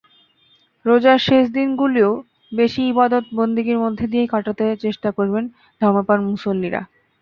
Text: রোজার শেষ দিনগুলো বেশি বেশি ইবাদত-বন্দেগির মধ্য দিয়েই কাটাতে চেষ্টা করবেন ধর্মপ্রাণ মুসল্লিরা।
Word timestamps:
রোজার 0.85 1.19
শেষ 1.27 1.45
দিনগুলো 1.51 2.05
বেশি 2.51 2.81
বেশি 2.81 2.91
ইবাদত-বন্দেগির 2.91 3.81
মধ্য 3.83 3.99
দিয়েই 4.11 4.31
কাটাতে 4.33 4.65
চেষ্টা 4.83 5.09
করবেন 5.17 5.43
ধর্মপ্রাণ 5.81 6.19
মুসল্লিরা। 6.29 6.81